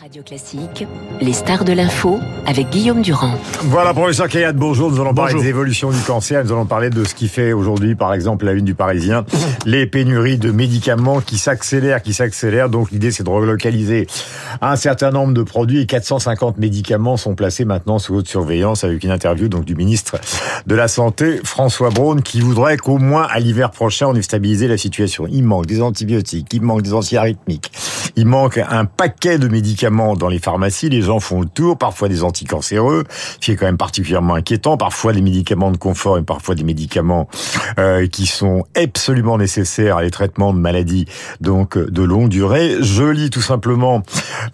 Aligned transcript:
Radio 0.00 0.22
Classique, 0.22 0.86
les 1.20 1.32
stars 1.32 1.64
de 1.64 1.72
l'info 1.72 2.20
avec 2.46 2.70
Guillaume 2.70 3.02
Durand. 3.02 3.34
Voilà, 3.62 3.92
professeur 3.92 4.28
Kayat, 4.28 4.52
bonjour. 4.52 4.92
Nous 4.92 5.00
allons 5.00 5.12
parler 5.12 5.34
des 5.34 5.48
évolutions 5.48 5.90
du 5.90 5.98
cancer. 6.00 6.44
Nous 6.44 6.52
allons 6.52 6.66
parler 6.66 6.88
de 6.88 7.02
ce 7.02 7.14
qui 7.14 7.26
fait 7.26 7.52
aujourd'hui, 7.52 7.96
par 7.96 8.14
exemple, 8.14 8.44
la 8.44 8.52
une 8.52 8.64
du 8.64 8.74
Parisien, 8.74 9.24
les 9.66 9.86
pénuries 9.86 10.38
de 10.38 10.52
médicaments 10.52 11.20
qui 11.20 11.36
s'accélèrent, 11.36 12.00
qui 12.00 12.12
s'accélèrent. 12.12 12.68
Donc 12.68 12.92
l'idée, 12.92 13.10
c'est 13.10 13.24
de 13.24 13.28
relocaliser 13.28 14.06
un 14.60 14.76
certain 14.76 15.10
nombre 15.10 15.34
de 15.34 15.42
produits 15.42 15.80
et 15.80 15.86
450 15.86 16.58
médicaments 16.58 17.16
sont 17.16 17.34
placés 17.34 17.64
maintenant 17.64 17.98
sous 17.98 18.14
haute 18.14 18.28
surveillance 18.28 18.84
avec 18.84 19.02
une 19.02 19.10
interview 19.10 19.48
donc 19.48 19.64
du 19.64 19.74
ministre 19.74 20.16
de 20.66 20.74
la 20.76 20.86
Santé, 20.86 21.40
François 21.42 21.90
Braun, 21.90 22.22
qui 22.22 22.40
voudrait 22.40 22.76
qu'au 22.76 22.98
moins 22.98 23.26
à 23.28 23.40
l'hiver 23.40 23.72
prochain, 23.72 24.06
on 24.06 24.14
ait 24.14 24.22
stabilisé 24.22 24.68
la 24.68 24.76
situation. 24.76 25.26
Il 25.28 25.42
manque 25.42 25.66
des 25.66 25.82
antibiotiques, 25.82 26.48
il 26.52 26.62
manque 26.62 26.82
des 26.82 26.94
antiarythmiques, 26.94 27.72
il 28.18 28.26
manque 28.26 28.58
un 28.58 28.84
paquet 28.84 29.38
de 29.38 29.46
médicaments 29.46 30.16
dans 30.16 30.26
les 30.26 30.40
pharmacies, 30.40 30.88
les 30.88 31.02
gens 31.02 31.20
font 31.20 31.40
le 31.40 31.46
tour, 31.46 31.78
parfois 31.78 32.08
des 32.08 32.24
anticancéreux, 32.24 33.04
ce 33.10 33.38
qui 33.38 33.52
est 33.52 33.56
quand 33.56 33.66
même 33.66 33.76
particulièrement 33.76 34.34
inquiétant, 34.34 34.76
parfois 34.76 35.12
des 35.12 35.20
médicaments 35.22 35.70
de 35.70 35.76
confort 35.76 36.18
et 36.18 36.22
parfois 36.22 36.56
des 36.56 36.64
médicaments 36.64 37.28
euh, 37.78 38.08
qui 38.08 38.26
sont 38.26 38.64
absolument 38.74 39.38
nécessaires 39.38 39.98
à 39.98 40.02
les 40.02 40.10
traitements 40.10 40.52
de 40.52 40.58
maladies 40.58 41.06
donc 41.40 41.78
de 41.78 42.02
longue 42.02 42.28
durée. 42.28 42.78
Je 42.80 43.04
lis 43.04 43.30
tout 43.30 43.40
simplement 43.40 44.02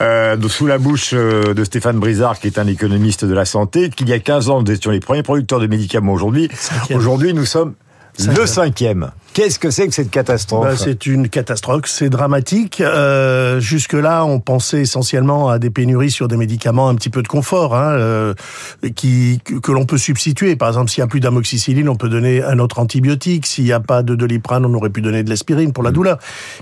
euh, 0.03 0.37
sous 0.49 0.67
la 0.67 0.77
bouche 0.77 1.13
euh, 1.15 1.55
de 1.55 1.65
Stéphane 1.65 1.99
Brizard, 1.99 2.39
qui 2.39 2.49
est 2.49 2.59
un 2.59 2.67
économiste 2.67 3.25
de 3.25 3.33
la 3.33 3.47
santé, 3.47 3.89
qu'il 3.89 4.11
y 4.11 4.13
a 4.13 4.19
15 4.19 4.51
ans, 4.51 4.63
nous 4.63 4.71
étions 4.71 4.91
les 4.91 5.01
premiers 5.01 5.23
producteurs 5.23 5.59
de 5.59 5.67
médicaments 5.67 6.13
aujourd'hui. 6.13 6.51
Aujourd'hui, 6.95 7.33
nous 7.33 7.47
sommes 7.47 7.75
le 8.19 8.47
cinquième. 8.47 9.11
Qu'est-ce 9.35 9.59
que 9.59 9.71
c'est 9.71 9.89
que 9.89 9.95
cette 9.95 10.13
catastrophe 10.13 10.65
ben, 10.65 10.77
C'est 10.77 11.07
une 11.07 11.29
catastrophe, 11.29 11.87
c'est 11.87 12.09
dramatique. 12.09 12.81
Euh, 12.81 13.59
Jusque-là, 13.59 14.25
on 14.25 14.39
pensait 14.39 14.83
essentiellement 14.83 15.49
à 15.49 15.59
des 15.59 15.71
pénuries 15.71 16.13
sur 16.13 16.29
des 16.29 16.37
médicaments 16.37 16.89
un 16.89 16.95
petit 16.95 17.11
peu 17.11 17.21
de 17.21 17.27
confort, 17.27 17.75
hein, 17.75 17.95
euh, 17.95 18.35
qui 18.95 19.41
que, 19.45 19.73
l'on 19.73 19.87
peut 19.87 19.99
substituer. 19.99 20.55
Par 20.55 20.69
exemple, 20.69 20.89
s'il 20.89 21.01
n'y 21.01 21.07
a 21.07 21.09
plus 21.09 21.19
d'amoxicilline, 21.19 21.89
on 21.89 21.97
peut 21.97 22.09
donner 22.09 22.45
un 22.45 22.61
autre 22.61 22.79
antibiotique. 22.79 23.47
S'il 23.47 23.65
n'y 23.65 23.73
a 23.73 23.81
pas 23.81 24.05
de 24.05 24.15
doliprane, 24.15 24.65
on 24.65 24.75
aurait 24.75 24.91
pu 24.91 25.03
donner 25.03 25.25
de 25.25 25.31
l'aspirine 25.31 25.73
pour 25.73 25.83
la 25.83 25.91
mm. 25.91 25.95
douleur. 25.95 26.19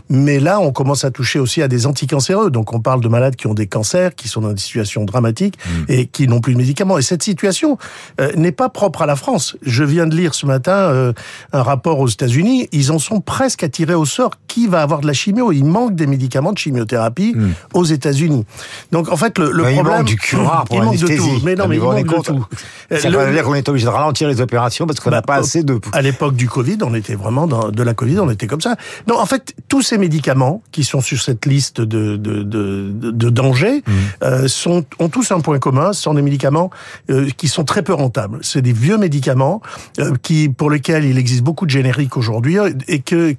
Mais 0.09 0.41
là, 0.41 0.59
on 0.59 0.73
commence 0.73 1.05
à 1.05 1.11
toucher 1.11 1.39
aussi 1.39 1.61
à 1.61 1.69
des 1.69 1.87
anticancéreux. 1.87 2.51
Donc, 2.51 2.73
on 2.73 2.81
parle 2.81 3.03
de 3.03 3.09
malades 3.09 3.37
qui 3.37 3.49
ont 3.49 3.55
des 3.55 3.67
cancers, 3.67 4.15
qui 4.15 4.29
sont 4.29 4.41
dans 4.41 4.53
des 4.53 4.61
situations 4.61 5.05
dramatiques 5.05 5.59
mm. 5.67 5.85
et 5.89 6.07
qui 6.07 6.27
n'ont 6.27 6.41
plus 6.41 6.55
de 6.55 6.59
médicaments. 6.59 6.97
Et 6.97 7.03
cette 7.03 7.23
situation 7.23 7.77
euh, 8.19 8.33
n'est 8.35 8.51
pas 8.51 8.71
propre 8.71 9.03
à 9.03 9.07
la 9.07 9.17
France. 9.17 9.59
Je 9.61 9.85
viens 9.85 10.07
de 10.07 10.17
lire 10.17 10.33
ce 10.33 10.47
matin 10.47 10.73
euh, 10.73 11.13
un 11.53 11.63
rapport 11.63 12.01
aux 12.01 12.09
États-Unis 12.09 12.69
ils 12.73 12.93
en 12.93 12.99
sont 12.99 13.21
presque 13.21 13.63
à 13.63 13.69
tirer 13.69 13.95
au 13.95 14.05
sort 14.05 14.33
qui 14.49 14.67
va 14.67 14.83
avoir 14.83 15.01
de 15.01 15.07
la 15.07 15.13
chimio? 15.13 15.53
Il 15.53 15.65
manque 15.65 15.95
des 15.95 16.07
médicaments 16.07 16.53
de 16.53 16.59
chimiothérapie 16.59 17.35
hmm. 17.35 17.53
aux 17.75 17.85
États-Unis. 17.85 18.45
Donc 18.91 19.11
en 19.11 19.17
fait, 19.17 19.39
le, 19.39 19.51
le 19.51 19.63
problème, 19.63 19.77
il 19.79 19.83
manque 19.85 20.05
du 20.05 20.17
curare 20.17 20.65
pour 20.69 20.77
il 20.77 20.83
manque 20.83 20.97
de 20.97 21.17
tout. 21.17 21.41
Mais 21.45 21.55
non, 21.55 21.69
mais 21.69 21.77
il 21.77 21.83
manque 21.83 22.07
de 22.07 22.23
tout. 22.23 22.47
Ça 22.91 23.09
veut 23.11 23.33
dire 23.33 23.45
qu'on 23.45 23.55
est 23.55 23.69
obligé 23.69 23.87
de 23.87 23.91
ralentir 23.91 24.29
les 24.29 24.41
opérations 24.41 24.87
parce 24.87 25.01
qu'on 25.01 25.11
n'a 25.11 25.21
bah, 25.21 25.27
pas 25.27 25.37
assez 25.37 25.63
de. 25.63 25.81
À 25.93 26.03
l'époque 26.03 26.35
du 26.35 26.49
Covid, 26.49 26.79
on 26.83 26.95
était 26.95 27.15
vraiment 27.15 27.47
dans 27.47 27.71
de 27.71 27.83
la 27.83 27.95
Covid, 27.95 28.19
on 28.21 28.31
était 28.31 28.47
comme 28.47 28.61
ça. 28.61 28.77
Non, 29.07 29.19
en 29.19 29.27
fait, 29.27 29.55
tous 29.69 29.83
ces 29.83 29.99
médicaments 29.99 30.63
qui 30.73 30.85
sont 30.85 31.01
sur 31.01 31.21
cette 31.21 31.47
liste 31.47 31.81
de 31.81 32.17
de 32.17 32.43
de, 32.43 32.93
de 32.93 33.31
dangers 33.31 33.83
hmm. 33.87 33.93
euh, 34.23 34.49
sont 34.49 34.85
ont 34.99 35.09
tous 35.09 35.31
un 35.33 35.41
point 35.41 35.59
commun. 35.59 35.93
Ce 35.93 36.03
sont 36.03 36.15
des 36.15 36.23
médicaments 36.23 36.71
euh, 37.11 37.29
qui 37.37 37.49
sont 37.49 37.65
très 37.65 37.83
peu 37.83 37.95
rentables. 37.95 38.39
C'est 38.43 38.63
des 38.63 38.73
vieux 38.73 38.99
médicaments 38.99 39.63
euh, 39.99 40.15
qui 40.23 40.49
pour 40.49 40.71
lesquels 40.71 41.05
il 41.05 41.19
existe 41.19 41.32
beaucoup 41.41 41.65
de 41.65 41.71
génériques 41.71 42.17
aujourd'hui 42.17 42.59
et 42.89 43.01
que, 43.01 43.35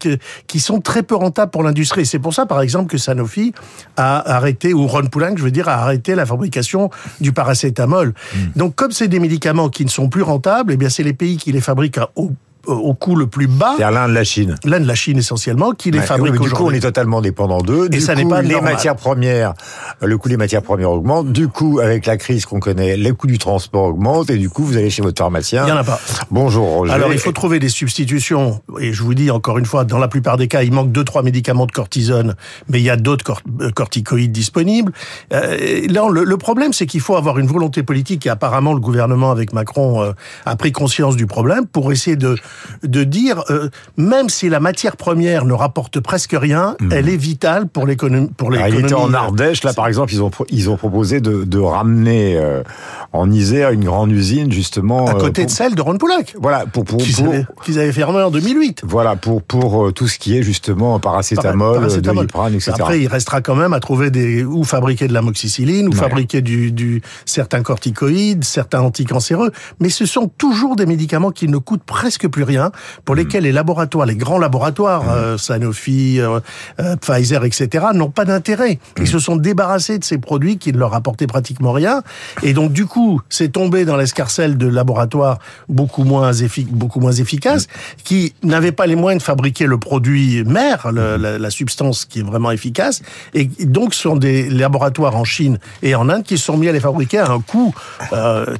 qui 0.48 0.60
sont 0.60 0.80
très 0.80 1.04
peu 1.04 1.16
rentables 1.16 1.52
pour 1.52 1.64
l'industrie. 1.64 2.06
C'est 2.06 2.20
pour 2.20 2.34
ça, 2.34 2.46
par 2.46 2.62
exemple, 2.62 2.90
que 2.90 2.98
Sanofi 2.98 3.54
a 3.98 4.36
arrêté, 4.36 4.74
ou 4.74 4.88
Ron 4.88 5.06
Poulenc, 5.08 5.36
je 5.38 5.44
veux 5.44 5.52
dire, 5.52 5.68
a 5.68 5.76
arrêté 5.76 6.16
la 6.16 6.26
fabrication 6.26 6.90
du 7.22 7.34
paracétamol. 7.34 8.14
Hmm. 8.34 8.38
Donc, 8.56 8.76
comme 8.76 8.92
c'est 8.92 9.08
des 9.08 9.20
médicaments 9.20 9.70
qui 9.70 9.86
ne 9.86 9.90
sont 9.90 10.10
plus 10.10 10.24
rentables, 10.24 10.74
eh 10.74 10.78
bien, 10.78 10.90
c'est 10.90 11.04
les 11.04 11.14
pays 11.14 11.38
qui 11.38 11.52
les 11.52 11.62
fabriquent 11.62 12.00
au 12.16 12.32
au 12.66 12.94
coût 12.94 13.16
le 13.16 13.28
plus 13.28 13.47
bas. 13.47 13.74
C'est 13.78 13.90
l'Inde, 13.90 14.12
la 14.12 14.24
Chine. 14.24 14.56
L'Inde, 14.63 14.85
la 14.85 14.96
Chine 14.96 15.18
essentiellement, 15.18 15.72
qui 15.72 15.91
les 15.91 16.00
fabrique 16.00 16.34
aujourd'hui. 16.34 16.50
Du 16.50 16.56
coup, 16.56 16.68
on 16.68 16.72
est 16.72 16.79
totalement 16.79 17.22
dépendant 17.22 17.62
d'eux. 17.62 17.90
Et 17.91 18.00
ça 18.00 18.16
n'est 18.16 18.25
pas 18.25 18.41
les 18.41 18.59
matières 18.62 18.96
premières, 18.96 19.53
le 20.01 20.18
coût 20.18 20.29
des 20.29 20.38
matières 20.38 20.62
premières 20.62 20.91
augmente. 20.91 21.31
Du 21.31 21.47
coup, 21.47 21.79
avec 21.79 22.06
la 22.06 22.18
crise 22.18 22.46
qu'on 22.46 22.59
connaît, 22.59 22.97
le 22.97 23.13
coût 23.13 23.28
du 23.28 23.38
transport 23.38 23.85
augmente. 23.85 24.29
Et 24.29 24.38
du 24.38 24.50
coup, 24.50 24.63
vous 24.63 24.78
allez 24.78 24.90
chez 24.90 25.02
votre 25.02 25.22
pharmacien. 25.22 25.63
Il 25.63 25.66
n'y 25.66 25.72
en 25.72 25.78
a 25.78 25.84
pas. 25.84 26.00
Bonjour 26.31 26.68
Roger. 26.68 26.94
Alors, 26.94 27.12
il 27.13 27.19
faut 27.19 27.31
trouver 27.31 27.59
des 27.59 27.69
substitutions. 27.69 28.62
Et 28.79 28.94
je 28.94 29.03
vous 29.03 29.13
dis 29.13 29.29
encore 29.31 29.57
une 29.57 29.66
fois, 29.66 29.84
dans 29.84 30.00
la 30.00 30.07
plupart 30.07 30.38
des 30.38 30.47
cas, 30.47 30.63
il 30.63 30.72
manque 30.72 30.91
deux, 30.91 31.03
trois 31.03 31.23
médicaments 31.23 31.66
de 31.66 31.72
cortisone, 31.72 32.35
mais 32.69 32.79
il 32.79 32.84
y 32.84 32.90
a 32.90 32.97
d'autres 32.97 33.41
euh, 33.62 33.72
corticoïdes 33.72 34.31
disponibles. 34.31 34.94
Euh, 35.34 35.85
là, 35.90 36.07
le, 36.09 36.38
problème, 36.38 36.73
c'est 36.73 36.85
qu'il 36.85 37.02
faut 37.02 37.16
avoir 37.16 37.40
une 37.40 37.47
volonté 37.47 37.84
politique. 37.84 38.25
Et 38.25 38.29
apparemment, 38.29 38.73
le 38.73 38.79
gouvernement 38.79 39.31
avec 39.31 39.53
Macron 39.53 40.02
euh, 40.02 40.12
a 40.46 40.56
pris 40.56 40.72
conscience 40.72 41.16
du 41.16 41.28
problème 41.28 41.66
pour 41.68 41.91
essayer 41.91 42.16
de 42.16 42.35
de 42.84 43.03
dire, 43.03 43.44
euh, 43.50 43.69
même 43.97 44.30
si 44.30 44.50
la 44.50 44.59
matière 44.59 44.97
première 44.97 45.46
ne 45.46 45.53
rapporte 45.53 46.00
presque 46.00 46.36
rien, 46.38 46.75
hmm. 46.80 46.91
elle 46.91 47.09
est 47.09 47.18
vitale 47.18 47.68
pour 47.68 47.86
l'économie. 47.86 48.30
Pour 48.38 48.52
l'économie. 48.52 48.80
Il 48.80 48.86
était 48.86 48.94
en 48.94 49.14
Ardèche, 49.14 49.64
là 49.64 49.74
par 49.74 49.88
exemple, 49.88 50.14
ils 50.14 50.22
ont 50.22 50.31
ils 50.50 50.69
ont 50.69 50.78
proposé 50.78 51.22
de, 51.22 51.44
de 51.44 51.59
ramener 51.59 52.38
euh, 52.38 52.64
en 53.12 53.31
Isère 53.31 53.72
une 53.72 53.84
grande 53.84 54.12
usine 54.12 54.52
justement 54.52 55.08
à 55.08 55.14
côté 55.14 55.44
euh, 55.44 55.46
de 55.46 55.50
celle 55.50 55.75
de 55.75 55.81
Ron 55.81 55.97
Poulac. 55.97 56.36
Voilà 56.40 56.66
pour 56.66 56.86
pour 56.86 57.00
qu'ils 57.00 57.25
avaient, 57.25 57.46
avaient, 57.68 57.91
fermé 57.91 58.22
en 58.22 58.31
2008. 58.31 58.81
Voilà 58.85 59.16
pour 59.16 59.41
pour 59.41 59.94
tout 59.94 60.08
ce 60.08 60.18
qui 60.18 60.38
est 60.38 60.44
justement 60.44 61.00
paracétamol, 61.00 61.78
paracétamol. 61.78 62.16
Doliprane, 62.28 62.53
etc. 62.53 62.72
Après, 62.74 63.02
il 63.02 63.08
restera 63.08 63.41
quand 63.41 63.56
même 63.56 63.74
à 63.74 63.80
trouver 63.80 64.12
des 64.12 64.44
ou 64.44 64.64
fabriquer 64.64 65.08
de 65.08 65.14
l'amoxicilline 65.14 65.88
ou 65.88 65.94
fabriquer 65.94 66.41
du, 66.41 66.72
du 66.72 67.02
certains 67.25 67.62
corticoïdes, 67.62 68.44
certains 68.44 68.81
anticancéreux, 68.81 69.52
mais 69.80 69.90
ce 69.90 70.06
sont 70.06 70.28
toujours 70.38 70.75
des 70.75 70.85
médicaments 70.85 71.31
qui 71.31 71.47
ne 71.47 71.58
coûtent 71.58 71.84
presque 71.84 72.28
plus 72.28 72.43
rien 72.44 72.72
pour 73.06 73.16
lesquels 73.16 73.44
les 73.44 73.52
laboratoires, 73.52 74.06
les 74.06 74.16
grands 74.16 74.40
laboratoires, 74.40 75.09
euh, 75.09 75.38
Sanofi, 75.38 76.20
euh, 76.20 76.40
euh, 76.80 76.96
Pfizer, 76.96 77.44
etc., 77.46 77.86
n'ont 77.94 78.09
pas 78.09 78.26
d'intérêt. 78.26 78.80
Ils 79.00 79.08
se 79.08 79.20
sont 79.20 79.36
débarrassés 79.36 80.00
de 80.00 80.04
ces 80.04 80.18
produits 80.18 80.58
qui 80.58 80.74
ne 80.74 80.78
leur 80.78 80.94
apportaient 80.94 81.28
pratiquement 81.28 81.72
rien. 81.72 82.03
Et 82.42 82.53
donc, 82.53 82.72
du 82.72 82.86
coup, 82.86 83.22
c'est 83.30 83.52
tombé 83.52 83.86
dans 83.86 83.98
l'escarcelle 83.98 84.58
de 84.58 84.68
laboratoires 84.68 85.40
beaucoup 85.70 86.03
moins, 86.03 86.32
beaucoup 86.70 87.00
moins 87.00 87.12
efficaces, 87.12 87.68
qui 88.03 88.34
n'avaient 88.44 88.72
pas 88.72 88.88
les 88.88 88.96
moyens 88.96 89.22
de 89.22 89.26
fabriquer 89.26 89.66
le 89.66 89.78
produit 89.78 90.44
mère, 90.44 90.92
la, 90.92 91.18
la, 91.18 91.50
substance 91.50 92.06
qui 92.06 92.20
est 92.20 92.24
vraiment 92.24 92.52
efficace. 92.52 93.02
Et 93.34 93.46
donc, 93.66 93.94
ce 93.94 94.02
sont 94.02 94.16
des 94.16 94.50
laboratoires 94.50 95.16
en 95.16 95.24
Chine 95.24 95.59
et 95.84 95.94
en 95.96 96.09
Inde 96.09 96.24
qui 96.24 96.38
se 96.38 96.46
sont 96.46 96.58
mis 96.58 96.68
à 96.68 96.72
les 96.72 96.80
fabriquer 96.80 97.20
à 97.20 97.30
un 97.30 97.40
coût 97.42 97.74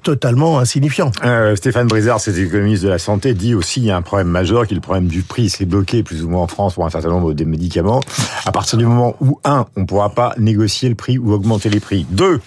totalement 0.04 0.60
insignifiant. 0.60 1.12
Stéphane 1.56 1.88
Brizard, 1.88 2.20
cet 2.20 2.38
économiste 2.38 2.84
de 2.84 2.90
la 2.90 3.00
santé, 3.00 3.34
dit 3.34 3.56
aussi 3.56 3.73
il 3.78 3.86
y 3.86 3.92
a 3.92 3.98
un 3.98 4.02
problème 4.02 4.28
majeur 4.28 4.68
qui 4.68 4.74
est 4.74 4.76
le 4.76 4.82
problème 4.82 5.08
du 5.08 5.22
prix. 5.22 5.50
C'est 5.50 5.66
bloqué 5.66 6.04
plus 6.04 6.24
ou 6.24 6.30
moins 6.30 6.42
en 6.42 6.48
France 6.48 6.76
pour 6.76 6.86
un 6.86 6.90
certain 6.90 7.10
nombre 7.10 7.34
de 7.34 7.44
médicaments. 7.46 8.02
À 8.46 8.52
partir 8.52 8.78
du 8.78 8.86
moment 8.86 9.16
où, 9.22 9.40
un, 9.44 9.66
on 9.76 9.82
ne 9.82 9.86
pourra 9.86 10.10
pas 10.10 10.34
négocier 10.38 10.90
le 10.90 10.96
prix 10.96 11.18
ou 11.18 11.34
augmenter 11.34 11.70
les 11.70 11.80
prix. 11.80 12.06
Deux, 12.10 12.40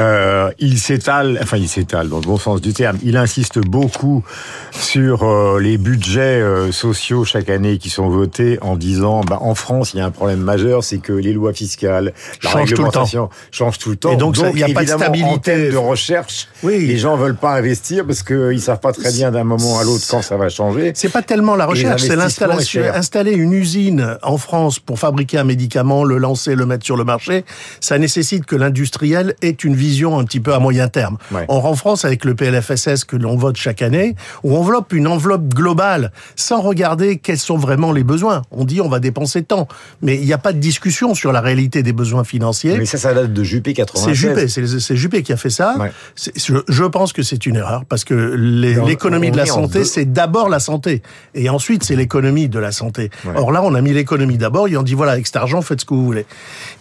euh, 0.00 0.50
il 0.58 0.78
s'étale, 0.78 1.38
enfin 1.42 1.56
il 1.56 1.68
s'étale 1.68 2.08
dans 2.08 2.16
le 2.16 2.26
bon 2.26 2.38
sens 2.38 2.60
du 2.60 2.72
terme, 2.72 2.98
il 3.02 3.16
insiste 3.16 3.58
beaucoup 3.58 4.24
sur 4.72 5.22
euh, 5.22 5.60
les 5.60 5.78
budgets 5.78 6.20
euh, 6.20 6.72
sociaux 6.72 7.24
chaque 7.24 7.48
année 7.48 7.78
qui 7.78 7.90
sont 7.90 8.08
votés 8.08 8.58
en 8.60 8.76
disant, 8.76 9.20
bah, 9.22 9.38
en 9.40 9.54
France, 9.54 9.94
il 9.94 9.98
y 9.98 10.00
a 10.00 10.06
un 10.06 10.10
problème 10.10 10.40
majeur, 10.40 10.82
c'est 10.82 10.98
que 10.98 11.12
les 11.12 11.32
lois 11.32 11.52
fiscales, 11.52 12.12
la 12.42 12.50
Change 12.50 12.70
réglementation 12.70 13.28
changent 13.50 13.78
tout 13.78 13.90
le 13.90 13.96
temps. 13.96 14.12
Et 14.12 14.16
donc, 14.16 14.36
il 14.38 14.54
n'y 14.54 14.62
a 14.62 14.68
pas 14.68 14.84
de 14.84 14.88
stabilité. 14.88 15.70
de 15.70 15.76
recherche, 15.76 16.48
oui. 16.62 16.86
les 16.86 16.98
gens 16.98 17.16
veulent 17.16 17.36
pas 17.36 17.54
investir 17.54 18.06
parce 18.06 18.22
qu'ils 18.22 18.60
savent 18.60 18.80
pas 18.80 18.92
très 18.92 19.12
bien 19.12 19.30
d'un 19.30 19.44
moment 19.44 19.78
à 19.78 19.84
l'autre 19.84 20.04
quand 20.08 20.22
ça 20.22 20.36
va 20.36 20.48
changer. 20.48 20.53
C'est 20.94 21.10
pas 21.10 21.22
tellement 21.22 21.56
la 21.56 21.66
recherche, 21.66 22.02
c'est 22.02 22.16
l'installation. 22.16 22.82
Installer 22.94 23.32
une 23.32 23.52
usine 23.52 24.16
en 24.22 24.38
France 24.38 24.78
pour 24.78 24.98
fabriquer 24.98 25.38
un 25.38 25.44
médicament, 25.44 26.04
le 26.04 26.18
lancer, 26.18 26.54
le 26.54 26.66
mettre 26.66 26.84
sur 26.84 26.96
le 26.96 27.04
marché, 27.04 27.44
ça 27.80 27.98
nécessite 27.98 28.46
que 28.46 28.56
l'industriel 28.56 29.34
ait 29.42 29.50
une 29.50 29.74
vision 29.74 30.18
un 30.18 30.24
petit 30.24 30.40
peu 30.40 30.54
à 30.54 30.58
moyen 30.58 30.88
terme. 30.88 31.18
Or, 31.48 31.66
en 31.66 31.74
France, 31.74 32.04
avec 32.04 32.24
le 32.24 32.34
PLFSS 32.34 33.04
que 33.04 33.16
l'on 33.16 33.36
vote 33.36 33.56
chaque 33.56 33.82
année, 33.82 34.14
on 34.42 34.56
enveloppe 34.56 34.92
une 34.92 35.06
enveloppe 35.06 35.52
globale 35.54 36.12
sans 36.36 36.60
regarder 36.60 37.18
quels 37.18 37.38
sont 37.38 37.56
vraiment 37.56 37.92
les 37.92 38.04
besoins. 38.04 38.42
On 38.50 38.64
dit 38.64 38.80
on 38.80 38.88
va 38.88 39.00
dépenser 39.00 39.42
tant, 39.42 39.68
mais 40.02 40.16
il 40.16 40.24
n'y 40.24 40.32
a 40.32 40.38
pas 40.38 40.52
de 40.52 40.58
discussion 40.58 41.14
sur 41.14 41.32
la 41.32 41.40
réalité 41.40 41.82
des 41.82 41.92
besoins 41.92 42.24
financiers. 42.24 42.78
Mais 42.78 42.86
ça, 42.86 42.98
ça 42.98 43.14
date 43.14 43.32
de 43.32 43.42
Juppé 43.42 43.74
96. 43.74 44.04
C'est 44.04 44.14
Juppé, 44.14 44.48
c'est 44.80 44.96
Juppé 44.96 45.22
qui 45.22 45.32
a 45.32 45.36
fait 45.36 45.50
ça. 45.50 45.76
Je, 46.16 46.84
pense 46.84 47.12
que 47.12 47.22
c'est 47.22 47.46
une 47.46 47.56
erreur 47.56 47.84
parce 47.88 48.04
que 48.04 48.14
l'économie 48.14 49.30
de 49.30 49.36
la 49.36 49.46
santé, 49.46 49.84
c'est 49.84 50.04
d'abord 50.04 50.43
la 50.48 50.60
santé. 50.60 51.02
Et 51.34 51.48
ensuite, 51.48 51.84
c'est 51.84 51.96
l'économie 51.96 52.48
de 52.48 52.58
la 52.58 52.72
santé. 52.72 53.10
Or 53.34 53.52
là, 53.52 53.62
on 53.62 53.74
a 53.74 53.80
mis 53.80 53.92
l'économie 53.92 54.38
d'abord 54.38 54.68
et 54.68 54.76
on 54.76 54.82
dit 54.82 54.94
voilà, 54.94 55.12
avec 55.12 55.26
cet 55.26 55.36
argent, 55.36 55.62
faites 55.62 55.80
ce 55.80 55.84
que 55.84 55.94
vous 55.94 56.04
voulez. 56.04 56.26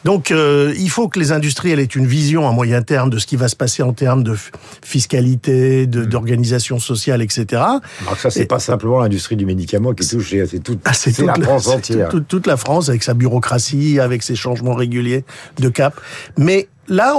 Donc, 0.03 0.31
euh, 0.31 0.73
il 0.77 0.89
faut 0.89 1.07
que 1.07 1.19
les 1.19 1.31
industriels 1.31 1.79
aient 1.79 1.83
une 1.83 2.05
vision 2.05 2.47
à 2.47 2.51
moyen 2.51 2.81
terme 2.81 3.09
de 3.09 3.17
ce 3.17 3.25
qui 3.25 3.35
va 3.35 3.47
se 3.47 3.55
passer 3.55 3.83
en 3.83 3.93
termes 3.93 4.23
de 4.23 4.35
fiscalité, 4.83 5.87
mm. 5.87 6.05
d'organisation 6.05 6.79
sociale, 6.79 7.21
etc. 7.21 7.61
Alors 8.01 8.17
ça, 8.17 8.29
c'est 8.29 8.45
pas 8.45 8.59
simplement 8.59 8.99
l'industrie 8.99 9.35
du 9.35 9.45
médicament 9.45 9.93
qui 9.93 10.07
touche, 10.07 10.29
c'est 10.29 10.63
toute, 10.63 10.79
ah, 10.85 10.91
toute 10.93 11.19
la 11.19 11.35
France 11.35 11.67
entière. 11.67 12.09
Toute, 12.09 12.27
toute 12.27 12.47
la 12.47 12.57
France 12.57 12.89
avec 12.89 13.03
sa 13.03 13.13
bureaucratie, 13.13 13.99
avec 13.99 14.23
ses 14.23 14.35
changements 14.35 14.73
réguliers 14.73 15.25
de 15.59 15.69
cap. 15.69 15.99
Mais 16.37 16.67
là, 16.87 17.15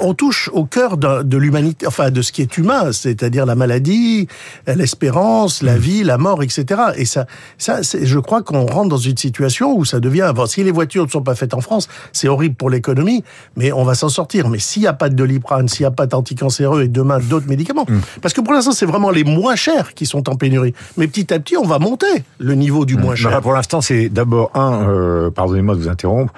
on, 0.00 0.14
touche 0.14 0.50
au 0.52 0.64
cœur 0.64 0.96
de, 0.96 1.36
l'humanité, 1.36 1.86
enfin 1.86 2.10
de 2.10 2.22
ce 2.22 2.32
qui 2.32 2.42
est 2.42 2.56
humain, 2.56 2.92
c'est-à-dire 2.92 3.46
la 3.46 3.54
maladie, 3.54 4.28
l'espérance, 4.66 5.62
la 5.62 5.76
mm. 5.76 5.78
vie, 5.78 6.04
la 6.04 6.18
mort, 6.18 6.42
etc. 6.42 6.80
Et 6.96 7.04
ça, 7.04 7.26
ça, 7.56 7.80
je 7.82 8.18
crois 8.18 8.42
qu'on 8.42 8.66
rentre 8.66 8.88
dans 8.88 8.96
une 8.96 9.16
situation 9.16 9.76
où 9.76 9.84
ça 9.84 10.00
devient. 10.00 10.32
Bon, 10.34 10.46
si 10.46 10.62
les 10.62 10.70
voitures 10.70 11.04
ne 11.04 11.10
sont 11.10 11.22
pas 11.22 11.34
faites 11.34 11.54
en 11.54 11.60
France, 11.60 11.88
c'est 12.12 12.28
horrible 12.28 12.54
pour 12.54 12.70
l'économie, 12.70 13.24
mais 13.56 13.72
on 13.72 13.84
va 13.84 13.94
s'en 13.94 14.08
sortir. 14.08 14.48
Mais 14.48 14.58
s'il 14.58 14.82
n'y 14.82 14.88
a 14.88 14.92
pas 14.92 15.08
de 15.08 15.14
doliprane, 15.14 15.68
s'il 15.68 15.84
n'y 15.84 15.88
a 15.88 15.92
pas 15.92 16.06
d'anticancéreux 16.06 16.82
et 16.82 16.88
demain 16.88 17.18
d'autres 17.18 17.48
médicaments, 17.48 17.86
mm. 17.88 17.98
parce 18.22 18.34
que 18.34 18.40
pour 18.40 18.52
l'instant 18.52 18.72
c'est 18.72 18.86
vraiment 18.86 19.10
les 19.10 19.24
moins 19.24 19.56
chers 19.56 19.94
qui 19.94 20.06
sont 20.06 20.28
en 20.28 20.36
pénurie. 20.36 20.74
Mais 20.96 21.06
petit 21.06 21.32
à 21.32 21.38
petit, 21.38 21.56
on 21.56 21.66
va 21.66 21.78
monter 21.78 22.06
le 22.38 22.54
niveau 22.54 22.84
du 22.84 22.96
mm. 22.96 23.00
moins 23.00 23.14
cher. 23.14 23.40
pour 23.40 23.52
l'instant, 23.52 23.80
c'est 23.80 24.08
d'abord 24.08 24.50
un. 24.54 24.88
Euh, 24.88 25.30
pardonnez-moi 25.30 25.74
de 25.74 25.80
vous 25.80 25.88
interrompre 25.88 26.32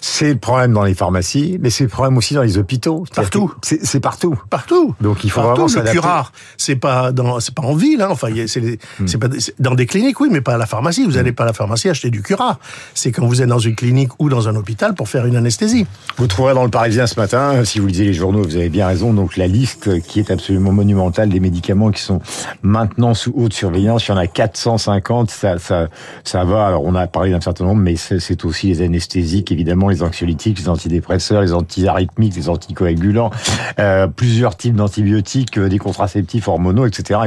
c'est 0.00 0.32
le 0.32 0.38
problème 0.38 0.72
dans 0.72 0.84
les 0.84 0.94
pharmacies, 0.94 1.58
mais 1.60 1.70
c'est 1.70 1.84
le 1.84 1.90
problème 1.90 2.16
aussi 2.16 2.34
dans 2.34 2.42
les 2.42 2.58
hôpitaux. 2.58 3.04
Partout. 3.14 3.52
C'est 3.62 4.00
partout. 4.00 4.38
Partout. 4.50 4.94
Donc 5.00 5.24
il 5.24 5.30
faut 5.30 5.42
vraiment 5.42 5.68
s'adapter. 5.68 5.94
Le 5.96 6.00
curare, 6.00 6.32
c'est 6.56 6.76
pas 6.76 7.12
dans, 7.12 7.40
c'est 7.40 7.54
pas 7.54 7.62
en 7.62 7.74
ville, 7.74 8.02
hein. 8.02 8.08
Enfin, 8.10 8.28
c'est 8.46 8.60
hmm. 9.00 9.18
pas 9.18 9.28
dans 9.58 9.74
des 9.74 9.86
cliniques, 9.86 10.20
oui, 10.20 10.28
mais 10.30 10.40
pas 10.40 10.54
à 10.54 10.58
la 10.58 10.66
pharmacie. 10.66 11.04
Vous 11.04 11.12
n'allez 11.12 11.32
hmm. 11.32 11.34
pas 11.34 11.44
à 11.44 11.46
la 11.46 11.52
pharmacie 11.52 11.88
acheter 11.88 12.10
du 12.10 12.22
curare. 12.22 12.58
C'est 12.94 13.12
quand 13.12 13.26
vous 13.26 13.42
êtes 13.42 13.48
dans 13.48 13.58
une 13.58 13.74
clinique 13.74 14.10
ou 14.18 14.28
dans 14.28 14.48
un 14.48 14.56
hôpital 14.56 14.94
pour 14.94 15.08
faire 15.08 15.26
une 15.26 15.36
anesthésie. 15.36 15.86
Vous 16.16 16.26
trouverez 16.26 16.54
dans 16.54 16.64
le 16.64 16.70
Parisien 16.70 17.06
ce 17.06 17.18
matin, 17.18 17.64
si 17.64 17.80
vous 17.80 17.86
lisez 17.86 18.04
les 18.04 18.14
journaux, 18.14 18.42
vous 18.42 18.56
avez 18.56 18.68
bien 18.68 18.86
raison. 18.86 19.12
Donc 19.12 19.36
la 19.36 19.46
liste 19.46 20.00
qui 20.02 20.20
est 20.20 20.30
absolument 20.30 20.72
monumentale 20.72 21.28
des 21.28 21.40
médicaments 21.40 21.90
qui 21.90 22.02
sont 22.02 22.20
maintenant 22.62 23.14
sous 23.14 23.32
haute 23.36 23.52
surveillance. 23.52 24.06
Il 24.06 24.10
y 24.10 24.14
en 24.14 24.18
a 24.18 24.26
450. 24.26 25.30
Ça, 25.30 25.58
ça, 25.58 25.88
ça 26.24 26.44
va. 26.44 26.66
Alors 26.66 26.84
on 26.84 26.94
a 26.94 27.06
parlé 27.06 27.30
d'un 27.32 27.40
certain 27.40 27.64
nombre, 27.64 27.82
mais 27.82 27.96
c'est 27.96 28.44
aussi 28.44 28.68
les 28.68 28.82
anesthésiques, 28.82 29.50
évidemment 29.52 29.87
les 29.90 30.02
anxiolytiques, 30.02 30.58
les 30.58 30.68
antidépresseurs, 30.68 31.42
les 31.42 31.52
antiarythmiques, 31.52 32.34
les 32.36 32.48
anticoagulants, 32.48 33.30
euh, 33.78 34.06
plusieurs 34.06 34.56
types 34.56 34.74
d'antibiotiques, 34.74 35.58
euh, 35.58 35.68
des 35.68 35.78
contraceptifs 35.78 36.48
hormonaux, 36.48 36.86
etc.. 36.86 37.20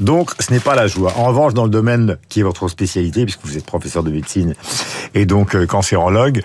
Donc, 0.00 0.30
ce 0.40 0.52
n'est 0.52 0.60
pas 0.60 0.74
la 0.74 0.86
joie. 0.86 1.12
En 1.16 1.24
revanche, 1.24 1.54
dans 1.54 1.64
le 1.64 1.70
domaine 1.70 2.16
qui 2.28 2.40
est 2.40 2.42
votre 2.42 2.68
spécialité, 2.68 3.24
puisque 3.24 3.44
vous 3.44 3.56
êtes 3.56 3.66
professeur 3.66 4.02
de 4.02 4.10
médecine 4.10 4.54
et 5.14 5.26
donc 5.26 5.54
euh, 5.54 5.66
cancérologue, 5.66 6.42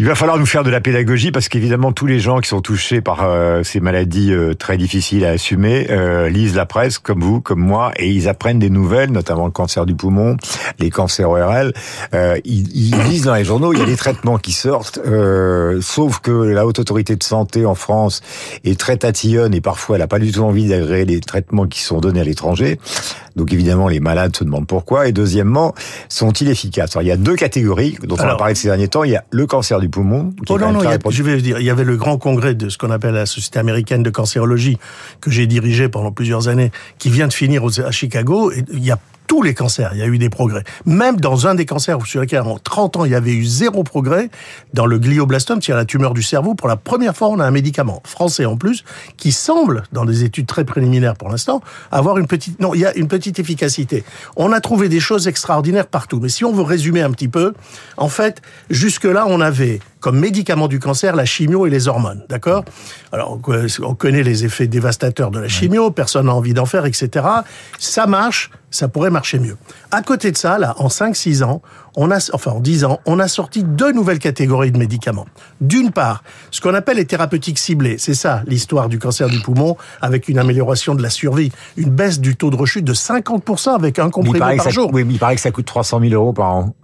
il 0.00 0.06
va 0.06 0.14
falloir 0.14 0.38
nous 0.38 0.46
faire 0.46 0.64
de 0.64 0.70
la 0.70 0.80
pédagogie 0.80 1.30
parce 1.30 1.50
qu'évidemment 1.50 1.92
tous 1.92 2.06
les 2.06 2.20
gens 2.20 2.40
qui 2.40 2.48
sont 2.48 2.62
touchés 2.62 3.02
par 3.02 3.22
euh, 3.22 3.62
ces 3.62 3.80
maladies 3.80 4.32
euh, 4.32 4.54
très 4.54 4.78
difficiles 4.78 5.26
à 5.26 5.32
assumer 5.32 5.88
euh, 5.90 6.30
lisent 6.30 6.54
la 6.54 6.64
presse 6.64 6.98
comme 6.98 7.20
vous, 7.20 7.42
comme 7.42 7.60
moi, 7.60 7.92
et 7.96 8.08
ils 8.08 8.26
apprennent 8.26 8.58
des 8.58 8.70
nouvelles, 8.70 9.12
notamment 9.12 9.44
le 9.44 9.50
cancer 9.50 9.84
du 9.84 9.94
poumon, 9.94 10.38
les 10.78 10.88
cancers 10.88 11.28
ORL. 11.28 11.74
Ils, 12.14 12.74
ils, 12.74 12.98
lisent 13.10 13.24
dans 13.24 13.34
les 13.34 13.44
journaux, 13.44 13.74
il 13.74 13.78
y 13.78 13.82
a 13.82 13.84
des 13.84 13.96
traitements 13.96 14.38
qui 14.38 14.52
sortent, 14.52 15.00
sauf 15.82 16.20
que 16.20 16.30
la 16.30 16.64
haute 16.64 16.78
autorité 16.78 17.14
de 17.14 17.22
santé 17.22 17.66
en 17.66 17.74
France 17.74 18.22
est 18.64 18.80
très 18.80 18.96
tatillonne 18.96 19.52
et 19.52 19.60
parfois 19.60 19.96
elle 19.96 20.00
n'a 20.00 20.08
pas 20.08 20.18
du 20.18 20.32
tout 20.32 20.40
envie 20.40 20.66
d'agréer 20.66 21.04
les 21.04 21.20
traitements 21.20 21.66
qui 21.66 21.82
sont 21.82 22.00
donnés 22.00 22.20
à 22.20 22.24
l'étranger. 22.24 22.78
Donc 23.36 23.52
évidemment, 23.52 23.88
les 23.88 24.00
malades 24.00 24.36
se 24.36 24.44
demandent 24.44 24.66
pourquoi. 24.66 25.08
Et 25.08 25.12
deuxièmement, 25.12 25.74
sont-ils 26.08 26.48
efficaces? 26.48 26.96
Alors, 26.96 27.02
il 27.02 27.08
y 27.08 27.12
a 27.12 27.16
deux 27.16 27.36
catégories 27.36 27.96
dont 28.02 28.16
on 28.18 28.28
a 28.28 28.36
parlé 28.36 28.54
ces 28.54 28.68
derniers 28.68 28.88
temps. 28.88 29.04
Il 29.04 29.12
y 29.12 29.16
a 29.16 29.24
le 29.30 29.46
cancer 29.46 29.80
du 29.80 29.88
poumon. 29.88 30.32
oh 30.48 30.58
non, 30.58 30.72
non, 30.72 30.80
je 31.08 31.22
vais 31.22 31.40
dire, 31.40 31.58
il 31.58 31.66
y 31.66 31.70
avait 31.70 31.84
le 31.84 31.96
grand 31.96 32.18
congrès 32.18 32.54
de 32.54 32.68
ce 32.68 32.78
qu'on 32.78 32.90
appelle 32.90 33.14
la 33.14 33.26
Société 33.26 33.58
américaine 33.58 34.02
de 34.02 34.10
cancérologie 34.10 34.78
que 35.20 35.30
j'ai 35.30 35.46
dirigé 35.46 35.88
pendant 35.88 36.12
plusieurs 36.12 36.48
années, 36.48 36.70
qui 36.98 37.10
vient 37.10 37.28
de 37.28 37.32
finir 37.32 37.62
à 37.84 37.90
Chicago. 37.90 38.50
Et 38.52 38.64
il 38.72 38.84
y 38.84 38.90
a 38.90 38.98
tous 39.30 39.42
les 39.42 39.54
cancers, 39.54 39.92
il 39.92 40.00
y 40.00 40.02
a 40.02 40.08
eu 40.08 40.18
des 40.18 40.28
progrès. 40.28 40.64
Même 40.86 41.20
dans 41.20 41.46
un 41.46 41.54
des 41.54 41.64
cancers 41.64 42.04
sur 42.04 42.20
lequel 42.20 42.40
en 42.40 42.58
30 42.58 42.96
ans 42.96 43.04
il 43.04 43.12
y 43.12 43.14
avait 43.14 43.30
eu 43.32 43.44
zéro 43.44 43.84
progrès, 43.84 44.28
dans 44.74 44.86
le 44.86 44.98
glioblastome, 44.98 45.62
c'est-à-dire 45.62 45.76
la 45.76 45.84
tumeur 45.84 46.14
du 46.14 46.22
cerveau, 46.24 46.56
pour 46.56 46.66
la 46.66 46.74
première 46.74 47.16
fois 47.16 47.28
on 47.28 47.38
a 47.38 47.44
un 47.44 47.52
médicament 47.52 48.02
français 48.04 48.44
en 48.44 48.56
plus 48.56 48.82
qui 49.16 49.30
semble, 49.30 49.84
dans 49.92 50.04
des 50.04 50.24
études 50.24 50.46
très 50.46 50.64
préliminaires 50.64 51.14
pour 51.14 51.28
l'instant, 51.28 51.62
avoir 51.92 52.18
une 52.18 52.26
petite, 52.26 52.58
non, 52.58 52.74
il 52.74 52.80
y 52.80 52.84
a 52.84 52.92
une 52.96 53.06
petite 53.06 53.38
efficacité. 53.38 54.02
On 54.34 54.50
a 54.50 54.60
trouvé 54.60 54.88
des 54.88 54.98
choses 54.98 55.28
extraordinaires 55.28 55.86
partout. 55.86 56.18
Mais 56.20 56.28
si 56.28 56.44
on 56.44 56.52
veut 56.52 56.64
résumer 56.64 57.02
un 57.02 57.12
petit 57.12 57.28
peu, 57.28 57.54
en 57.98 58.08
fait, 58.08 58.42
jusque 58.68 59.04
là 59.04 59.26
on 59.28 59.40
avait 59.40 59.78
comme 60.00 60.18
médicament 60.18 60.68
du 60.68 60.78
cancer 60.78 61.14
la 61.14 61.24
chimio 61.24 61.66
et 61.66 61.70
les 61.70 61.88
hormones, 61.88 62.24
d'accord? 62.28 62.64
Alors 63.12 63.38
on 63.82 63.94
connaît 63.94 64.22
les 64.22 64.44
effets 64.44 64.66
dévastateurs 64.66 65.30
de 65.30 65.38
la 65.38 65.48
chimio, 65.48 65.90
personne 65.90 66.26
n'a 66.26 66.34
envie 66.34 66.54
d'en 66.54 66.66
faire, 66.66 66.86
etc. 66.86 67.26
Ça 67.78 68.06
marche, 68.06 68.50
ça 68.70 68.88
pourrait 68.88 69.10
marcher 69.10 69.38
mieux. 69.38 69.56
À 69.90 70.02
côté 70.02 70.30
de 70.32 70.36
ça, 70.36 70.58
là, 70.58 70.74
en 70.78 70.88
5-6 70.88 71.42
ans, 71.42 71.60
on 71.96 72.10
a, 72.10 72.30
enfin 72.32 72.52
en 72.52 72.60
10 72.60 72.84
ans, 72.84 73.00
on 73.04 73.18
a 73.18 73.28
sorti 73.28 73.64
deux 73.64 73.92
nouvelles 73.92 74.18
catégories 74.18 74.72
de 74.72 74.78
médicaments. 74.78 75.26
D'une 75.60 75.90
part, 75.90 76.22
ce 76.50 76.60
qu'on 76.60 76.74
appelle 76.74 76.96
les 76.96 77.04
thérapeutiques 77.04 77.58
ciblées. 77.58 77.96
C'est 77.98 78.14
ça 78.14 78.42
l'histoire 78.46 78.88
du 78.88 78.98
cancer 78.98 79.28
du 79.28 79.40
poumon, 79.40 79.76
avec 80.00 80.28
une 80.28 80.38
amélioration 80.38 80.94
de 80.94 81.02
la 81.02 81.10
survie, 81.10 81.50
une 81.76 81.90
baisse 81.90 82.20
du 82.20 82.36
taux 82.36 82.50
de 82.50 82.56
rechute 82.56 82.84
de 82.84 82.94
50% 82.94 83.74
avec 83.74 83.98
un 83.98 84.10
comprimé 84.10 84.56
par 84.56 84.70
jour. 84.70 84.90
oui, 84.92 85.04
mais 85.04 85.14
il 85.14 85.18
paraît 85.18 85.34
que 85.34 85.40
ça 85.40 85.50
coûte 85.50 85.66
300 85.66 86.00
000 86.00 86.14
euros 86.14 86.32
par 86.32 86.54
an. 86.54 86.74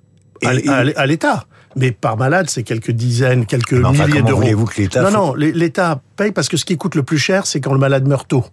À 0.45 1.07
l'État 1.07 1.47
mais 1.77 1.93
par 1.93 2.17
malade, 2.17 2.49
c'est 2.49 2.63
quelques 2.63 2.91
dizaines, 2.91 3.45
quelques 3.45 3.75
milliers 3.75 4.23
d'euros. 4.23 4.43
Non, 4.97 5.11
non, 5.11 5.35
l'État 5.35 6.01
paye 6.17 6.33
parce 6.33 6.49
que 6.49 6.57
ce 6.57 6.65
qui 6.65 6.77
coûte 6.77 6.95
le 6.95 7.03
plus 7.03 7.19
cher, 7.19 7.47
c'est 7.47 7.61
quand 7.61 7.73
le 7.73 7.79
malade 7.79 8.09
meurt 8.09 8.27
tôt. 8.27 8.47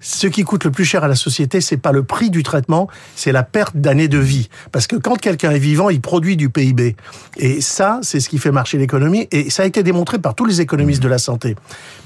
Ce 0.00 0.26
qui 0.26 0.42
coûte 0.42 0.64
le 0.64 0.70
plus 0.70 0.84
cher 0.84 1.04
à 1.04 1.08
la 1.08 1.14
société, 1.14 1.60
c'est 1.60 1.76
pas 1.76 1.92
le 1.92 2.02
prix 2.02 2.30
du 2.30 2.42
traitement, 2.42 2.88
c'est 3.14 3.32
la 3.32 3.42
perte 3.42 3.76
d'années 3.76 4.08
de 4.08 4.18
vie. 4.18 4.48
Parce 4.72 4.86
que 4.86 4.96
quand 4.96 5.16
quelqu'un 5.16 5.50
est 5.50 5.58
vivant, 5.58 5.90
il 5.90 6.00
produit 6.00 6.36
du 6.36 6.50
PIB. 6.50 6.96
Et 7.36 7.60
ça, 7.60 8.00
c'est 8.02 8.20
ce 8.20 8.28
qui 8.28 8.38
fait 8.38 8.52
marcher 8.52 8.78
l'économie. 8.78 9.28
Et 9.30 9.50
ça 9.50 9.62
a 9.62 9.66
été 9.66 9.82
démontré 9.82 10.18
par 10.18 10.34
tous 10.34 10.44
les 10.44 10.60
économistes 10.60 11.02
de 11.02 11.08
la 11.08 11.18
santé. 11.18 11.56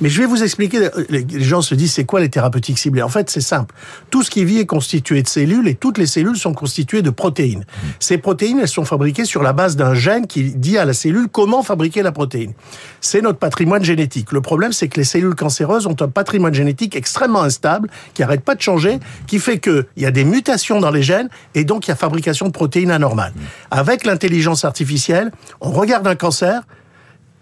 Mais 0.01 0.09
je 0.09 0.21
vais 0.21 0.27
vous 0.27 0.43
expliquer, 0.43 0.89
les 1.09 1.25
gens 1.41 1.63
se 1.63 1.75
disent, 1.75 1.93
c'est 1.93 2.05
quoi 2.05 2.21
les 2.21 2.29
thérapeutiques 2.29 2.79
ciblées? 2.79 3.03
En 3.03 3.09
fait, 3.09 3.31
c'est 3.31 3.41
simple. 3.41 3.75
Tout 4.11 4.23
ce 4.23 4.31
qui 4.31 4.45
vit 4.45 4.59
est 4.59 4.67
constitué 4.67 5.23
de 5.23 5.29
cellules 5.29 5.69
et 5.69 5.75
toutes 5.75 5.99
les 5.99 6.07
cellules 6.07 6.37
sont 6.37 6.55
constituées 6.55 7.03
de 7.03 7.11
protéines. 7.11 7.65
Ces 7.99 8.19
protéines, 8.19 8.59
elles 8.59 8.69
sont 8.69 8.85
fabriquées 8.85 9.25
sur 9.25 9.43
la 9.43 9.53
base 9.53 9.77
d'un 9.77 9.95
gène 9.95 10.27
qui 10.27 10.51
dit 10.51 10.79
à 10.79 10.85
la 10.85 10.93
cellule 10.93 11.29
comment 11.31 11.63
fabriquer 11.63 12.03
la 12.03 12.13
protéine. 12.13 12.53
C'est 13.01 13.21
notre 13.21 13.39
patrimoine 13.39 13.85
génétique. 13.85 14.33
Le 14.33 14.41
problème, 14.41 14.73
c'est 14.73 14.89
que 14.89 14.99
les 14.99 15.05
cellules 15.05 15.35
cancéreuses 15.35 15.87
ont 15.87 15.97
un 16.01 16.09
patrimoine 16.09 16.55
génétique 16.55 16.97
extrêmement 16.97 17.43
stable, 17.53 17.89
qui 18.15 18.23
arrête 18.23 18.43
pas 18.43 18.55
de 18.55 18.61
changer, 18.61 18.99
qui 19.27 19.39
fait 19.39 19.59
qu'il 19.59 19.87
y 19.97 20.07
a 20.07 20.11
des 20.11 20.25
mutations 20.25 20.81
dans 20.81 20.91
les 20.91 21.03
gènes 21.03 21.29
et 21.55 21.65
donc 21.65 21.87
il 21.87 21.91
y 21.91 21.93
a 21.93 21.97
fabrication 21.97 22.47
de 22.47 22.53
protéines 22.53 22.91
anormales. 22.91 23.33
Avec 23.71 24.05
l'intelligence 24.05 24.65
artificielle, 24.65 25.31
on 25.61 25.71
regarde 25.71 26.07
un 26.07 26.17
cancer, 26.17 26.63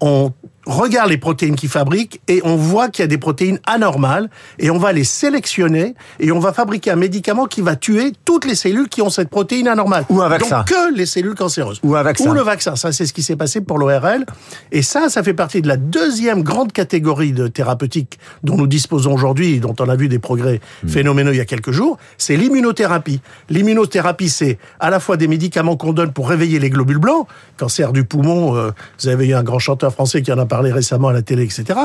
on 0.00 0.32
regarde 0.70 1.10
les 1.10 1.18
protéines 1.18 1.56
qu'ils 1.56 1.68
fabriquent 1.68 2.20
et 2.28 2.40
on 2.44 2.56
voit 2.56 2.88
qu'il 2.88 3.02
y 3.02 3.04
a 3.04 3.08
des 3.08 3.18
protéines 3.18 3.58
anormales 3.66 4.30
et 4.58 4.70
on 4.70 4.78
va 4.78 4.92
les 4.92 5.04
sélectionner 5.04 5.94
et 6.18 6.32
on 6.32 6.38
va 6.38 6.52
fabriquer 6.52 6.90
un 6.90 6.96
médicament 6.96 7.46
qui 7.46 7.60
va 7.60 7.76
tuer 7.76 8.12
toutes 8.24 8.44
les 8.44 8.54
cellules 8.54 8.88
qui 8.88 9.02
ont 9.02 9.10
cette 9.10 9.28
protéine 9.28 9.68
anormale. 9.68 10.04
Ou 10.08 10.22
un 10.22 10.28
vaccin. 10.28 10.58
Donc 10.58 10.68
que 10.68 10.94
les 10.94 11.06
cellules 11.06 11.34
cancéreuses. 11.34 11.80
Ou 11.82 11.96
un 11.96 12.02
vaccin. 12.02 12.30
Ou 12.30 12.32
le 12.32 12.42
vaccin. 12.42 12.76
Ça, 12.76 12.92
c'est 12.92 13.06
ce 13.06 13.12
qui 13.12 13.22
s'est 13.22 13.36
passé 13.36 13.60
pour 13.60 13.78
l'ORL. 13.78 14.24
Et 14.72 14.82
ça, 14.82 15.08
ça 15.08 15.22
fait 15.22 15.34
partie 15.34 15.62
de 15.62 15.68
la 15.68 15.76
deuxième 15.76 16.42
grande 16.42 16.72
catégorie 16.72 17.32
de 17.32 17.48
thérapeutiques 17.48 18.18
dont 18.44 18.56
nous 18.56 18.66
disposons 18.66 19.12
aujourd'hui 19.12 19.54
et 19.54 19.60
dont 19.60 19.74
on 19.80 19.88
a 19.88 19.96
vu 19.96 20.08
des 20.08 20.18
progrès 20.18 20.60
hmm. 20.82 20.88
phénoménaux 20.88 21.32
il 21.32 21.38
y 21.38 21.40
a 21.40 21.44
quelques 21.44 21.72
jours. 21.72 21.98
C'est 22.18 22.36
l'immunothérapie. 22.36 23.20
L'immunothérapie, 23.48 24.28
c'est 24.28 24.58
à 24.78 24.90
la 24.90 25.00
fois 25.00 25.16
des 25.16 25.28
médicaments 25.28 25.76
qu'on 25.76 25.92
donne 25.92 26.12
pour 26.12 26.28
réveiller 26.28 26.58
les 26.58 26.70
globules 26.70 26.98
blancs, 26.98 27.26
cancer 27.56 27.92
du 27.92 28.04
poumon, 28.04 28.56
euh, 28.56 28.70
vous 29.00 29.08
avez 29.08 29.28
eu 29.28 29.34
un 29.34 29.42
grand 29.42 29.58
chanteur 29.58 29.92
français 29.92 30.22
qui 30.22 30.32
en 30.32 30.38
a 30.38 30.46
parlé 30.46 30.59
récemment 30.68 31.08
à 31.08 31.12
la 31.12 31.22
télé, 31.22 31.44
etc. 31.44 31.78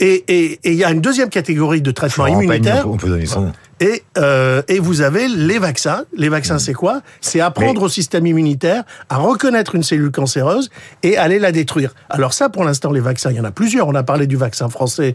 Et 0.00 0.58
il 0.64 0.74
y 0.74 0.84
a 0.84 0.90
une 0.90 1.00
deuxième 1.00 1.28
catégorie 1.28 1.82
de 1.82 1.90
traitements 1.90 2.26
immunitaires. 2.26 2.88
On 2.88 2.96
peut 2.96 3.08
donner 3.08 3.26
son 3.26 3.52
et, 3.80 4.02
euh, 4.18 4.62
et 4.68 4.78
vous 4.78 5.00
avez 5.00 5.28
les 5.28 5.58
vaccins. 5.58 6.04
Les 6.16 6.28
vaccins, 6.28 6.58
c'est 6.58 6.74
quoi? 6.74 7.02
C'est 7.20 7.40
apprendre 7.40 7.82
au 7.82 7.88
système 7.88 8.26
immunitaire 8.26 8.84
à 9.08 9.16
reconnaître 9.16 9.74
une 9.74 9.82
cellule 9.82 10.10
cancéreuse 10.10 10.70
et 11.02 11.16
aller 11.16 11.38
la 11.38 11.52
détruire. 11.52 11.94
Alors 12.10 12.32
ça, 12.32 12.48
pour 12.48 12.64
l'instant, 12.64 12.92
les 12.92 13.00
vaccins, 13.00 13.30
il 13.30 13.36
y 13.36 13.40
en 13.40 13.44
a 13.44 13.50
plusieurs. 13.50 13.88
On 13.88 13.94
a 13.94 14.02
parlé 14.02 14.26
du 14.26 14.36
vaccin 14.36 14.68
français 14.68 15.14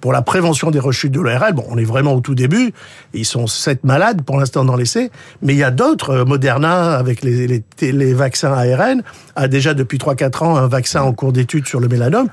pour 0.00 0.12
la 0.12 0.22
prévention 0.22 0.70
des 0.70 0.80
rechutes 0.80 1.12
de 1.12 1.20
l'ORL. 1.20 1.52
Bon, 1.54 1.64
on 1.68 1.78
est 1.78 1.84
vraiment 1.84 2.14
au 2.14 2.20
tout 2.20 2.34
début. 2.34 2.72
Ils 3.14 3.24
sont 3.24 3.46
sept 3.46 3.84
malades 3.84 4.22
pour 4.22 4.38
l'instant 4.38 4.64
dans 4.64 4.76
l'essai. 4.76 5.10
Mais 5.42 5.54
il 5.54 5.58
y 5.58 5.64
a 5.64 5.70
d'autres. 5.70 6.10
Euh, 6.10 6.24
Moderna, 6.24 6.96
avec 6.96 7.22
les, 7.22 7.46
les, 7.46 7.92
les 7.92 8.14
vaccins 8.14 8.52
ARN, 8.52 9.02
a 9.36 9.48
déjà 9.48 9.74
depuis 9.74 9.98
3-4 9.98 10.44
ans 10.44 10.56
un 10.56 10.66
vaccin 10.66 11.02
en 11.02 11.12
cours 11.12 11.32
d'étude 11.32 11.66
sur 11.66 11.80
le 11.80 11.88
mélanome. 11.88 12.28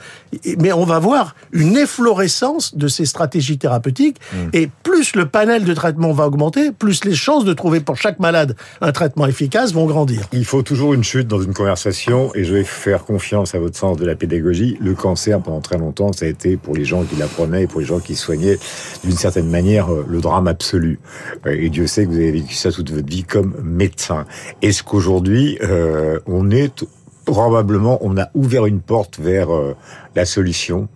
Mais 0.60 0.72
on 0.72 0.86
va 0.86 1.00
voir 1.00 1.36
une 1.52 1.78
efflorescence 1.78 2.76
de 2.76 2.88
ces 2.88 3.06
stratégies 3.06 3.58
thérapeutiques. 3.58 4.18
Mmh. 4.34 4.38
Et 4.54 4.70
plus 4.84 5.16
le 5.16 5.26
panel 5.26 5.64
de 5.68 5.74
traitement 5.74 6.12
va 6.12 6.28
augmenter, 6.28 6.72
plus 6.72 7.04
les 7.06 7.16
chances 7.16 7.46
de 7.46 7.54
trouver 7.54 7.80
pour 7.80 7.98
chaque 7.98 8.20
malade 8.20 8.56
un 8.82 8.92
traitement 8.92 9.26
efficace 9.26 9.74
vont 9.74 9.86
grandir. 9.86 10.22
Il 10.34 10.46
faut 10.46 10.62
toujours 10.62 10.94
une 10.94 11.04
chute 11.04 11.28
dans 11.28 11.42
une 11.42 11.54
conversation 11.54 12.32
et 12.36 12.44
je 12.44 12.54
vais 12.54 12.64
faire 12.64 13.06
confiance 13.06 13.56
à 13.56 13.60
votre 13.60 13.78
sens 13.78 13.98
de 13.98 14.06
la 14.06 14.16
pédagogie. 14.16 14.78
Le 14.80 14.94
cancer, 14.94 15.42
pendant 15.42 15.62
très 15.62 15.78
longtemps, 15.78 16.12
ça 16.14 16.26
a 16.26 16.28
été 16.28 16.58
pour 16.58 16.76
les 16.76 16.86
gens 16.86 17.04
qui 17.04 17.16
l'apprenaient 17.16 17.68
pour 17.68 17.80
les 17.80 17.86
gens 17.86 18.00
qui 18.00 18.16
soignaient, 18.16 18.58
d'une 19.04 19.16
certaine 19.16 19.50
manière, 19.50 19.92
euh, 19.92 20.06
le 20.08 20.22
drame 20.22 20.48
absolu. 20.48 21.00
Euh, 21.46 21.56
et 21.58 21.70
Dieu 21.70 21.88
sait 21.88 22.06
que 22.06 22.10
vous 22.10 22.18
avez 22.18 22.32
vécu 22.32 22.54
ça 22.56 22.72
toute 22.72 22.92
votre 22.92 23.08
vie 23.08 23.24
comme 23.24 23.56
médecin. 23.64 24.26
Est-ce 24.62 24.84
qu'aujourd'hui, 24.84 25.58
euh, 25.62 26.20
on 26.26 26.52
est 26.52 26.86
probablement 27.26 27.98
on 28.02 28.18
a 28.18 28.30
ouvert 28.36 28.66
une 28.66 28.80
porte 28.80 29.20
vers 29.20 29.50
la 30.16 30.26
solution? 30.26 30.88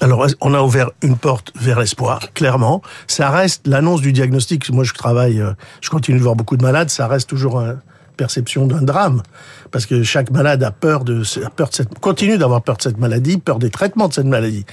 Alors, 0.00 0.26
on 0.40 0.54
a 0.54 0.60
ouvert 0.60 0.90
une 1.02 1.16
porte 1.16 1.52
vers 1.54 1.78
l'espoir, 1.78 2.32
clairement. 2.34 2.82
Ça 3.06 3.30
reste 3.30 3.66
l'annonce 3.66 4.00
du 4.00 4.12
diagnostic. 4.12 4.68
Moi, 4.70 4.84
je 4.84 4.92
travaille, 4.92 5.40
euh, 5.40 5.52
je 5.80 5.90
continue 5.90 6.18
de 6.18 6.22
voir 6.22 6.34
beaucoup 6.34 6.56
de 6.56 6.62
malades. 6.62 6.90
Ça 6.90 7.06
reste 7.06 7.28
toujours 7.28 7.58
une 7.60 7.78
perception 8.16 8.66
d'un 8.66 8.82
drame, 8.82 9.22
parce 9.70 9.86
que 9.86 10.02
chaque 10.02 10.30
malade 10.30 10.62
a 10.62 10.70
peur 10.70 11.04
de, 11.04 11.22
a 11.44 11.50
peur 11.50 11.68
de 11.68 11.74
cette, 11.74 11.98
continue 11.98 12.38
d'avoir 12.38 12.62
peur 12.62 12.76
de 12.76 12.82
cette 12.82 12.98
maladie, 12.98 13.38
peur 13.38 13.58
des 13.58 13.70
traitements 13.70 14.08
de 14.08 14.14
cette 14.14 14.26
maladie. 14.26 14.64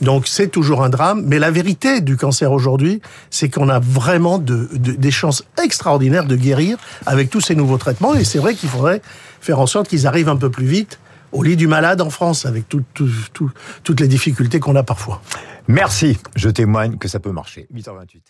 Donc, 0.00 0.26
c'est 0.26 0.48
toujours 0.48 0.82
un 0.82 0.90
drame. 0.90 1.24
Mais 1.26 1.38
la 1.38 1.50
vérité 1.50 2.00
du 2.00 2.16
cancer 2.16 2.50
aujourd'hui, 2.52 3.00
c'est 3.30 3.48
qu'on 3.48 3.68
a 3.68 3.80
vraiment 3.80 4.38
de, 4.38 4.68
des 4.74 5.10
chances 5.10 5.44
extraordinaires 5.62 6.24
de 6.24 6.36
guérir 6.36 6.78
avec 7.06 7.30
tous 7.30 7.40
ces 7.40 7.54
nouveaux 7.54 7.78
traitements. 7.78 8.14
Et 8.14 8.24
c'est 8.24 8.38
vrai 8.38 8.54
qu'il 8.54 8.68
faudrait 8.68 9.02
faire 9.40 9.60
en 9.60 9.66
sorte 9.66 9.88
qu'ils 9.88 10.06
arrivent 10.06 10.28
un 10.28 10.36
peu 10.36 10.50
plus 10.50 10.66
vite 10.66 10.98
au 11.32 11.42
lit 11.42 11.56
du 11.56 11.66
malade 11.66 12.00
en 12.00 12.10
France, 12.10 12.46
avec 12.46 12.68
toutes 12.68 14.00
les 14.00 14.08
difficultés 14.08 14.60
qu'on 14.60 14.76
a 14.76 14.82
parfois. 14.82 15.22
Merci, 15.68 16.18
je 16.34 16.48
témoigne 16.48 16.96
que 16.98 17.08
ça 17.08 17.20
peut 17.20 17.32
marcher. 17.32 17.68
8h28. 17.72 18.20